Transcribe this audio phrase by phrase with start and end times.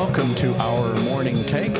[0.00, 1.74] welcome to our morning take.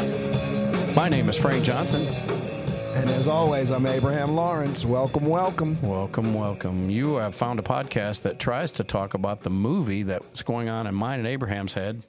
[0.94, 2.06] My name is Frank Johnson.
[2.06, 4.84] And as always, I'm Abraham Lawrence.
[4.84, 5.80] Welcome, welcome.
[5.80, 6.90] Welcome, welcome.
[6.90, 10.86] You have found a podcast that tries to talk about the movie that's going on
[10.86, 12.02] in mine and Abraham's head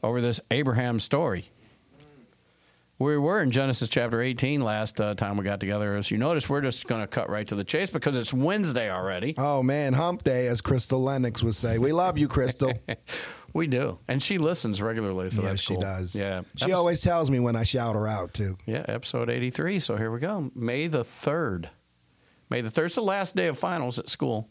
[0.00, 1.50] over this Abraham story.
[3.00, 5.96] We were in Genesis chapter 18 last uh, time we got together.
[5.96, 8.92] As you notice, we're just going to cut right to the chase because it's Wednesday
[8.92, 9.34] already.
[9.36, 11.78] Oh, man, hump day, as Crystal Lennox would say.
[11.78, 12.72] We love you, Crystal.
[13.54, 15.30] We do, and she listens regularly.
[15.30, 15.82] So yes, that's she cool.
[15.82, 16.14] does.
[16.16, 18.56] Yeah, She Epis- always tells me when I shout her out, too.
[18.66, 19.78] Yeah, episode eighty-three.
[19.80, 20.50] So here we go.
[20.54, 21.68] May the third.
[22.48, 22.86] May the third.
[22.86, 24.48] It's the last day of finals at school.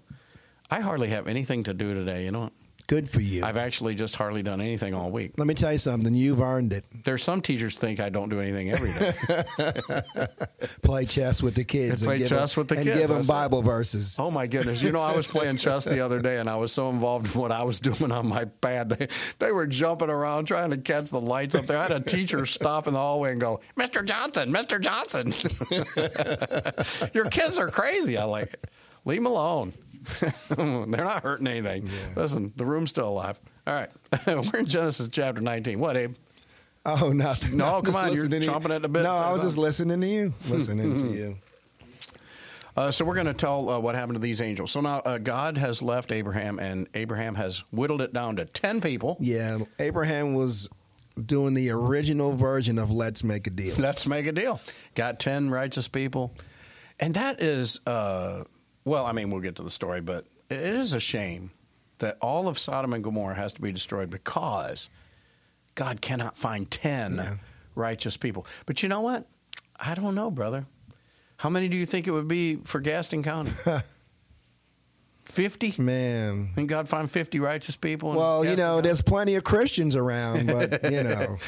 [0.70, 2.26] I hardly have anything to do today.
[2.26, 2.54] You know, what?
[2.92, 3.46] Good for you.
[3.46, 5.36] I've actually just hardly done anything all week.
[5.38, 6.14] Let me tell you something.
[6.14, 6.84] You've earned it.
[7.06, 10.28] There's some teachers think I don't do anything every day.
[10.84, 12.04] Play chess with the kids.
[12.04, 13.32] Play and give chess them, with the and kids, give them that's it.
[13.32, 14.18] Bible verses.
[14.20, 14.82] oh my goodness!
[14.82, 17.40] You know, I was playing chess the other day, and I was so involved in
[17.40, 18.90] what I was doing on my pad.
[18.90, 19.08] They,
[19.40, 21.78] they were jumping around trying to catch the lights up there.
[21.78, 24.04] I had a teacher stop in the hallway and go, "Mr.
[24.04, 24.82] Johnson, Mr.
[24.82, 25.32] Johnson,
[27.14, 28.68] your kids are crazy." I like it.
[29.06, 29.72] Leave them alone.
[30.50, 31.90] They're not hurting anything.
[32.16, 33.40] Listen, the room's still alive.
[33.68, 33.92] All right,
[34.28, 35.80] we're in Genesis chapter 19.
[35.80, 36.16] What, Abe?
[36.86, 37.58] Oh, nothing.
[37.58, 39.04] No, I'm come on, you're chomping at the bit.
[39.04, 40.34] No, I was just listening to you.
[40.48, 41.38] Listening to you.
[42.76, 44.72] Uh, so we're going to tell uh, what happened to these angels.
[44.72, 48.82] So now uh, God has left Abraham, and Abraham has whittled it down to ten
[48.82, 49.18] people.
[49.20, 50.70] Yeah, Abraham was
[51.24, 53.76] doing the original version of Let's Make a Deal.
[53.78, 54.62] Let's make a deal.
[54.96, 56.34] Got ten righteous people,
[57.00, 58.46] and that is, uh,
[58.86, 61.52] well, I mean, we'll get to the story, but it is a shame
[62.00, 64.90] that all of Sodom and Gomorrah has to be destroyed because
[65.76, 67.36] God cannot find ten Yeah.
[67.76, 68.46] righteous people.
[68.66, 69.28] But you know what?
[69.80, 70.66] I don't know, brother.
[71.38, 73.52] How many do you think it would be for Gaston County?
[75.26, 75.74] Fifty.
[75.82, 76.50] Man.
[76.58, 78.14] And God find 50 righteous people?
[78.14, 78.88] Well, you know, County?
[78.88, 81.38] there's plenty of Christians around, but, you know.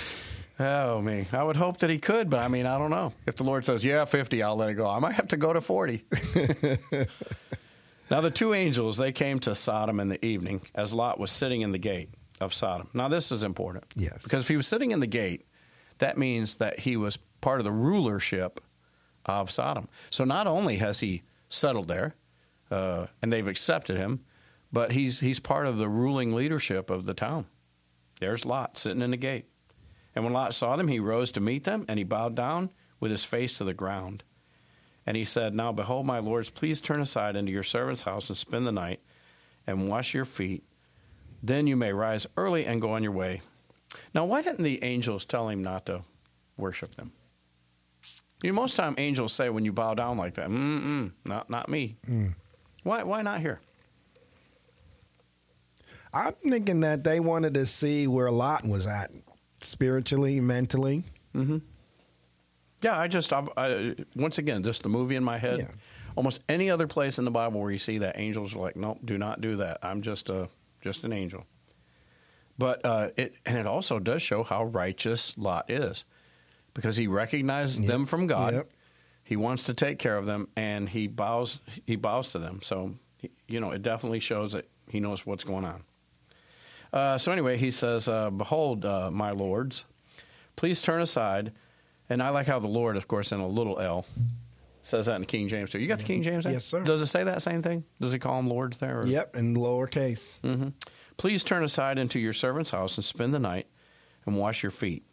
[0.59, 1.27] Oh, me.
[1.31, 3.13] I would hope that he could, but I mean, I don't know.
[3.25, 4.87] If the Lord says, yeah, 50, I'll let it go.
[4.87, 6.03] I might have to go to 40.
[8.11, 11.61] now, the two angels, they came to Sodom in the evening as Lot was sitting
[11.61, 12.09] in the gate
[12.39, 12.89] of Sodom.
[12.93, 13.85] Now, this is important.
[13.95, 14.23] Yes.
[14.23, 15.47] Because if he was sitting in the gate,
[15.97, 18.59] that means that he was part of the rulership
[19.25, 19.87] of Sodom.
[20.09, 22.15] So not only has he settled there,
[22.69, 24.23] uh, and they've accepted him,
[24.71, 27.45] but he's he's part of the ruling leadership of the town.
[28.19, 29.45] There's Lot sitting in the gate.
[30.15, 32.69] And when Lot saw them, he rose to meet them, and he bowed down
[32.99, 34.23] with his face to the ground.
[35.05, 38.37] And he said, Now behold, my lords, please turn aside into your servant's house and
[38.37, 39.01] spend the night,
[39.65, 40.63] and wash your feet.
[41.41, 43.41] Then you may rise early and go on your way.
[44.13, 46.03] Now, why didn't the angels tell him not to
[46.57, 47.11] worship them?
[48.41, 51.69] You know, most time angels say when you bow down like that, mm-mm, not, not
[51.69, 51.97] me.
[52.07, 52.35] Mm.
[52.83, 53.61] Why, why not here?
[56.13, 59.11] I'm thinking that they wanted to see where Lot was at
[59.65, 61.03] spiritually, mentally.
[62.81, 65.59] Yeah, I just, I, I, once again, just the movie in my head.
[65.59, 65.67] Yeah.
[66.15, 68.99] Almost any other place in the Bible where you see that, angels are like, nope,
[69.03, 69.79] do not do that.
[69.81, 70.49] I'm just a,
[70.81, 71.45] just an angel.
[72.57, 76.03] But uh, it, and it also does show how righteous Lot is,
[76.73, 77.87] because he recognizes Yep.
[77.87, 78.53] them from God.
[78.53, 78.69] Yep.
[79.23, 82.59] He wants to take care of them, and he bows, he bows to them.
[82.61, 82.93] So,
[83.47, 85.83] you know, it definitely shows that he knows what's going on.
[86.93, 89.83] Uh, so anyway, he says, uh, "Behold, uh, my lords,
[90.55, 91.51] please turn aside."
[92.09, 94.05] And I like how the Lord, of course, in a little L,
[94.83, 95.79] says that in the King James too.
[95.79, 96.43] You got the King James?
[96.43, 96.53] there?
[96.53, 96.83] Yes, sir.
[96.83, 97.83] Does it say that same thing?
[97.99, 99.01] Does he call them lords there?
[99.01, 100.39] or- Yep, in lowercase.
[100.41, 100.69] hmm
[101.17, 103.67] Please turn aside into your servant's house and spend the night
[104.25, 105.03] and wash your feet.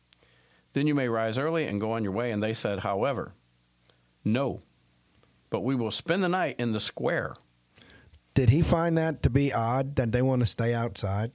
[0.72, 2.30] Then you may rise early and go on your way.
[2.32, 3.32] And they said, However,
[4.24, 4.60] no,
[5.50, 7.34] but we will spend the night in the square.
[8.34, 11.32] Did he find that to be odd that they want to stay outside?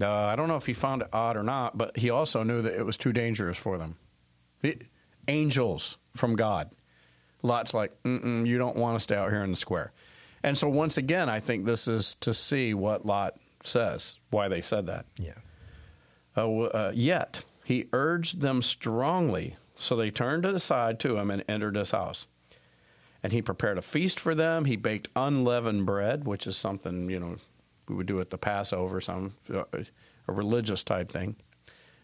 [0.00, 2.62] Uh, I don't know if he found it odd or not, but he also knew
[2.62, 3.96] that it was too dangerous for them.
[4.60, 4.78] The-
[5.28, 6.70] angels from God.
[7.42, 9.92] Lot's like, Mm-mm, you don't want to stay out here in the square.
[10.42, 14.60] And so, once again, I think this is to see what Lot says, why they
[14.60, 15.06] said that.
[15.16, 15.38] Yeah.
[16.36, 21.76] Uh, uh, yet he urged them strongly, so they turned aside to him and entered
[21.76, 22.26] his house.
[23.22, 24.66] And he prepared a feast for them.
[24.66, 27.36] He baked unleavened bread, which is something you know
[27.88, 29.64] we would do at the Passover, some uh,
[30.26, 31.36] a religious type thing.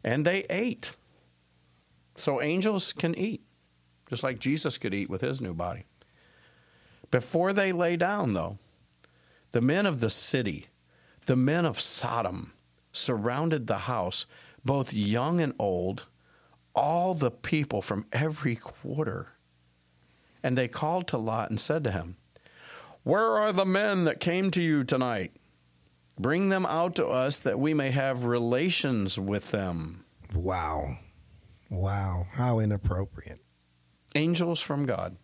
[0.04, 0.92] And they ate.
[2.16, 3.42] So angels can eat,
[4.08, 5.84] just like Jesus could eat with his new body.
[7.10, 8.58] Before they lay down, though,
[9.52, 10.66] the men of the city,
[11.26, 12.52] the men of Sodom,
[12.92, 14.26] surrounded the house,
[14.64, 16.06] both young and old,
[16.74, 19.32] all the people from every quarter.
[20.42, 22.16] And they called to Lot and said to him,
[23.02, 25.32] Where are the men that came to you tonight?
[26.20, 30.04] Bring them out to us that we may have relations with them.
[30.34, 30.98] Wow.
[31.70, 32.26] Wow.
[32.32, 33.40] How inappropriate.
[34.14, 35.16] Angels from God.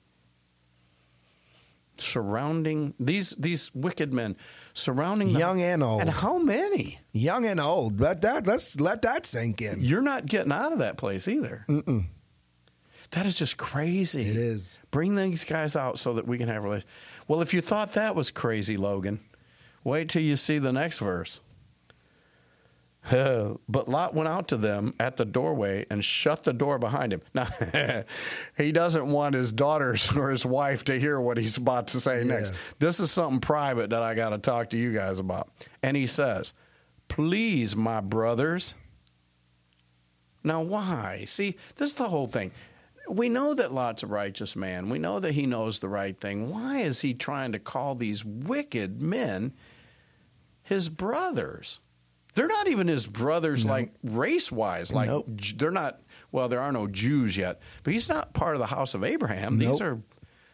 [1.98, 4.36] Surrounding these these wicked men,
[4.74, 6.02] surrounding the- Young and old.
[6.02, 6.98] and how many?
[7.12, 8.00] Young and old.
[8.00, 9.80] Let that let's let that sink in.
[9.80, 11.64] You're not getting out of that place either.
[11.68, 12.02] Mm-mm.
[13.12, 14.22] That is just crazy.
[14.28, 14.78] It is.
[14.90, 16.90] Bring these guys out so that we can have relations.
[17.28, 19.20] Well, if you thought that was crazy, Logan,
[19.86, 21.40] wait till you see the next verse.
[23.10, 27.22] but Lot went out to them at the doorway and shut the door behind him.
[27.34, 27.46] Now,
[28.56, 32.24] he doesn't want his daughters or his wife to hear what he's about to say
[32.24, 32.52] next.
[32.80, 35.48] This is something private that I got to talk to you guys about.
[35.82, 36.52] And he says,
[37.08, 38.74] Please, my brothers.
[40.42, 41.24] Now, why?
[41.26, 42.50] See, this is the whole thing.
[43.08, 44.88] We know that Lot's a righteous man.
[44.88, 46.50] We know that he knows the right thing.
[46.50, 49.52] Why is he trying to call these wicked men
[50.66, 51.80] his brothers?
[52.34, 53.72] They're not even his brothers, No.
[53.72, 54.92] like race wise.
[54.92, 55.26] Like Nope.
[55.56, 56.02] They're not.
[56.32, 59.56] Well, there are no Jews yet, but he's not part of the house of Abraham.
[59.58, 60.00] These are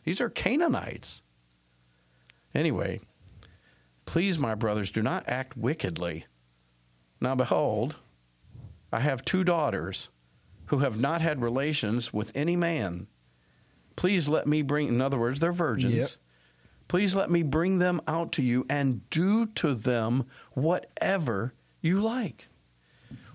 [0.04, 1.22] these are Canaanites.
[2.54, 3.00] Anyway,
[4.04, 6.26] please, my brothers, do not act wickedly.
[7.20, 7.96] Now, behold,
[8.92, 10.10] I have two daughters
[10.66, 13.06] who have not had relations with any man.
[13.96, 15.94] Please let me bring, in other words, they're virgins.
[15.94, 16.08] Yep.
[16.88, 22.48] Please let me bring them out to you and do to them whatever you like.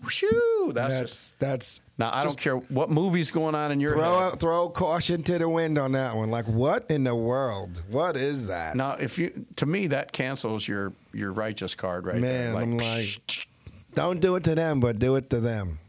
[0.04, 3.92] Whew, that's, That's just, that's now I don't care what movie's going on in your
[3.92, 4.40] throw head.
[4.40, 6.30] throw caution to the wind on that one.
[6.30, 7.82] Like what in the world?
[7.90, 8.76] What is that?
[8.76, 12.62] Now, if you to me that cancels your your righteous card right Man, there.
[12.62, 13.48] I'm like-
[13.96, 15.80] Don't do it to them, but do it to them.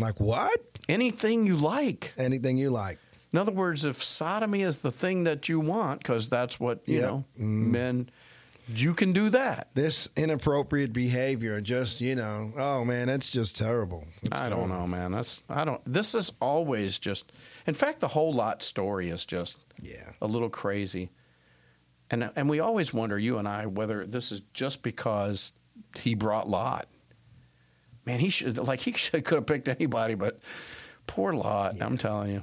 [0.00, 0.58] Like what?
[0.88, 2.12] anything you like.
[2.18, 2.98] Anything you like.
[3.32, 6.96] In other words, if sodomy is the thing that you want, because that's what you
[7.00, 7.02] Yep.
[7.10, 7.70] know, Mm.
[7.70, 8.10] men,
[8.68, 9.68] you can do that.
[9.74, 14.06] This inappropriate behavior, just you know, oh man, it's just terrible.
[14.22, 15.12] It's I don't know, man.
[15.12, 15.80] That's I don't.
[15.90, 17.32] This is always just.
[17.66, 20.12] In fact, the whole lot story is just Yeah.
[20.20, 21.10] a little crazy,
[22.10, 25.52] and and we always wonder, you and I, whether this is just because
[25.98, 26.86] he brought Lot.
[28.04, 30.38] Man, he should like he should could have picked anybody, but
[31.06, 31.80] poor Lot.
[31.80, 32.42] I'm telling you.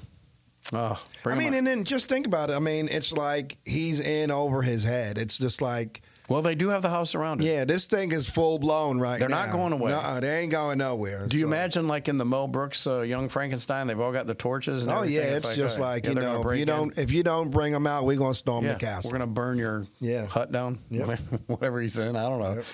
[0.74, 2.54] Oh, I mean, and then just think about it.
[2.54, 5.18] I mean, it's like he's in over his head.
[5.18, 7.48] It's just like, well, they do have the house surrounded.
[7.48, 9.20] yeah, this thing is full blown right now.
[9.20, 9.46] They're now.
[9.48, 9.90] not going away.
[9.92, 11.26] No, they ain't going nowhere.
[11.26, 14.28] Do you So- imagine, like in the Mel Brooks uh, Young Frankenstein, they've all got
[14.28, 14.84] the torches?
[14.84, 15.16] And Oh everything?
[15.16, 16.68] yeah, it's, just uh, like yeah, you gonna know, you in.
[16.68, 19.10] don't if you don't bring them out, we're gonna storm Yeah, the castle.
[19.12, 20.28] We're going to burn your Yeah.
[20.28, 20.78] hut down.
[20.92, 21.20] Yep.
[21.48, 22.16] Whatever he's in.
[22.16, 22.54] I don't know.
[22.54, 22.66] Yep.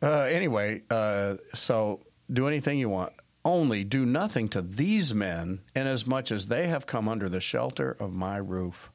[0.00, 1.98] Uh, anyway, uh, so
[2.32, 3.12] do anything you want.
[3.44, 8.12] Only do nothing to these men, inasmuch as they have come under the shelter of
[8.12, 8.90] my roof.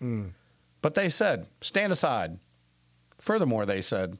[0.00, 0.32] Mm.
[0.82, 2.38] But they said, Stand aside.
[3.18, 4.18] Furthermore, they said,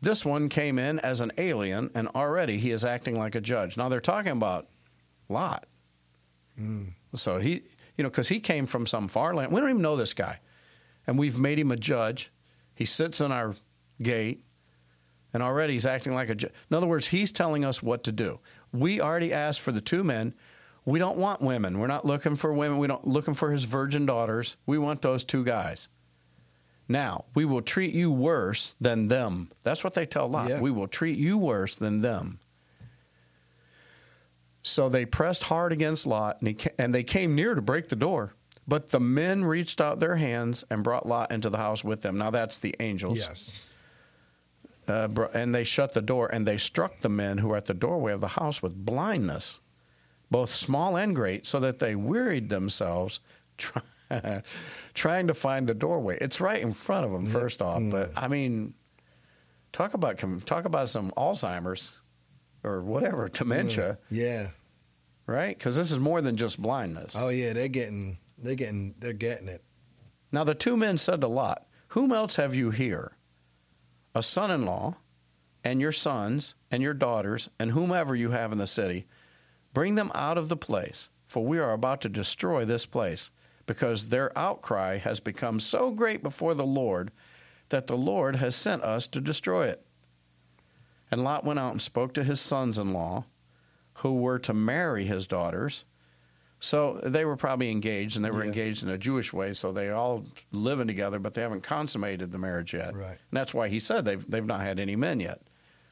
[0.00, 3.76] This one came in as an alien, and already he is acting like a judge.
[3.76, 4.68] Now they're talking about
[5.28, 5.66] Lot.
[6.58, 6.92] Mm.
[7.14, 7.62] So he,
[7.96, 9.52] you know, because he came from some far land.
[9.52, 10.40] We don't even know this guy.
[11.06, 12.32] And we've made him a judge.
[12.74, 13.54] He sits in our
[14.02, 14.44] gate,
[15.32, 16.52] and already he's acting like a judge.
[16.70, 18.40] In other words, he's telling us what to do.
[18.78, 20.34] We already asked for the two men.
[20.84, 21.78] We don't want women.
[21.78, 22.78] We're not looking for women.
[22.78, 24.56] We don't looking for his virgin daughters.
[24.66, 25.88] We want those two guys.
[26.88, 29.50] Now, we will treat you worse than them.
[29.64, 30.48] That's what they tell Lot.
[30.48, 30.60] Yeah.
[30.60, 32.38] We will treat you worse than them.
[34.62, 37.96] So they pressed hard against Lot, and, he, and they came near to break the
[37.96, 38.34] door.
[38.68, 42.18] But the men reached out their hands and brought Lot into the house with them.
[42.18, 43.18] Now that's the angels.
[43.18, 43.66] Yes.
[44.88, 47.74] Uh, and they shut the door, and they struck the men who were at the
[47.74, 49.58] doorway of the house with blindness,
[50.30, 53.18] both small and great, so that they wearied themselves
[53.58, 53.82] try,
[54.94, 56.16] trying to find the doorway.
[56.20, 57.82] It's right in front of them, first off.
[57.90, 58.74] But I mean,
[59.72, 61.92] talk about talk about some Alzheimer's
[62.62, 64.48] or whatever dementia, Yeah.
[65.26, 65.56] right?
[65.56, 67.14] Because this is more than just blindness.
[67.16, 69.64] Oh yeah, they're getting they're getting they're getting it.
[70.30, 73.15] Now the two men said to Lot, Whom else have you here?
[74.16, 74.96] A son in law,
[75.62, 79.06] and your sons, and your daughters, and whomever you have in the city.
[79.74, 83.30] Bring them out of the place, for we are about to destroy this place,
[83.66, 87.10] because their outcry has become so great before the Lord
[87.68, 89.84] that the Lord has sent us to destroy it.
[91.10, 93.26] And Lot went out and spoke to his sons in law,
[93.96, 95.84] who were to marry his daughters.
[96.58, 98.48] So they were probably engaged, and they were Yeah.
[98.48, 99.52] engaged in a Jewish way.
[99.52, 102.94] So they all living together, but they haven't consummated the marriage yet.
[102.94, 103.10] Right.
[103.10, 105.42] And that's why he said they've they've not had any men yet.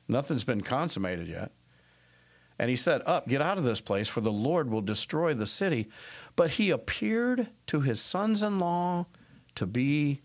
[0.08, 1.52] Nothing's been consummated yet.
[2.58, 5.46] And he said, "Up, get out of this place, for the Lord will destroy the
[5.46, 5.88] city."
[6.36, 9.06] But he appeared to his sons-in-law
[9.56, 10.22] to be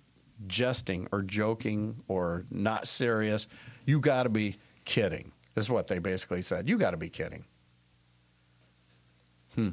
[0.48, 3.48] jesting or joking or not serious.
[3.86, 6.70] You got to be kidding, is what they basically said.
[6.70, 7.46] You got to be kidding.
[9.56, 9.70] Hmm.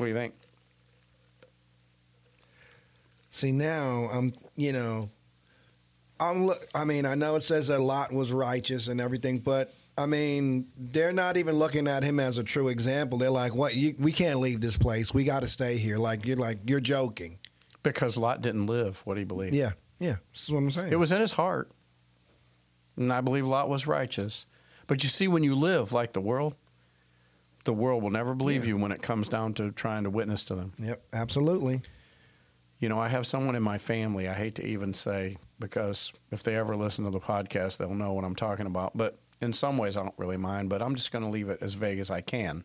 [0.00, 0.32] What do you think?
[3.28, 5.10] See now, I'm you know,
[6.18, 6.46] I'm.
[6.46, 10.06] look- I mean, I know it says that Lot was righteous and everything, but I
[10.06, 13.18] mean, they're not even looking at him as a true example.
[13.18, 13.76] They're like, "What?
[13.76, 15.12] You, we can't leave this place.
[15.12, 17.38] We got to stay here." Like you're like you're joking.
[17.82, 19.54] Because Lot didn't live what he believed.
[19.54, 20.16] Yeah, yeah.
[20.32, 20.92] this is what I'm saying.
[20.92, 21.70] It was in his heart.
[22.96, 24.46] And I believe Lot was righteous.
[24.86, 26.54] But you see, when you live like the world,
[27.64, 28.70] the world will never believe Yeah.
[28.70, 30.72] you when it comes down to trying to witness to them.
[30.78, 31.82] Yep, absolutely.
[32.78, 36.42] You know, I have someone in my family, I hate to even say, because if
[36.42, 38.96] they ever listen to the podcast, they'll know what I'm talking about.
[38.96, 41.58] But in some ways, I don't really mind, but I'm just going to leave it
[41.60, 42.64] as vague as I can.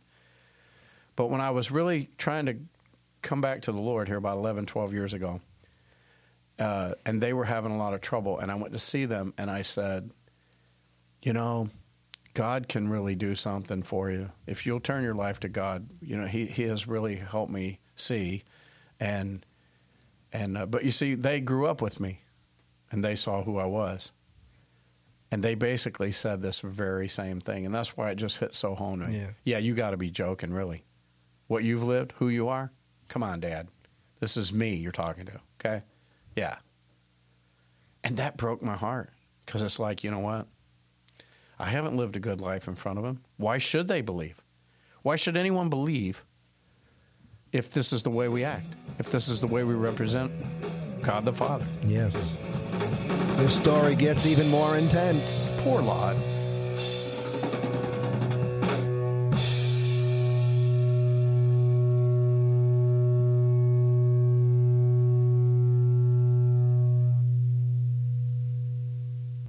[1.17, 2.55] But when I was really trying to
[3.21, 5.41] come back to the Lord here about 11, 12 years ago,
[6.59, 9.33] uh, and they were having a lot of trouble, and I went to see them,
[9.37, 10.11] and I said,
[11.21, 11.69] You know,
[12.35, 14.29] God can really do something for you.
[14.45, 17.79] If you'll turn your life to God, you know, He, he has really helped me
[17.95, 18.43] see.
[18.99, 19.43] And
[20.31, 22.21] and uh, but you see, they grew up with me,
[22.91, 24.11] and they saw who I was,
[25.31, 28.75] and they basically said this very same thing, and that's why it just hit so
[28.75, 29.17] home to me.
[29.17, 29.29] Yeah.
[29.45, 30.83] yeah, you got to be joking, really.
[31.47, 32.71] What you've lived, who you are.
[33.07, 33.69] Come on, Dad.
[34.19, 35.39] This is me you're talking to.
[35.59, 35.83] Okay,
[36.35, 36.57] yeah.
[38.03, 39.11] And that broke my heart
[39.45, 40.47] because it's like, you know what?
[41.57, 43.21] I haven't lived a good life in front of them.
[43.37, 44.43] Why should they believe?
[45.01, 46.25] Why should anyone believe
[47.51, 48.75] if this is the way we act?
[48.99, 50.31] If this is the way we represent
[51.01, 51.65] God the Father?
[51.83, 52.33] Yes.
[53.37, 55.49] This story gets even more intense.
[55.57, 56.15] Poor Lot.